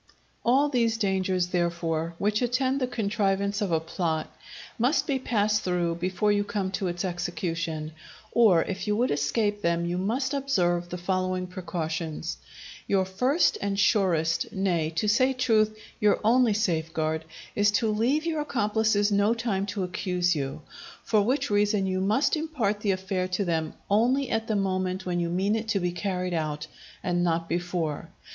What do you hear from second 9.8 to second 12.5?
you must observe the following precautions: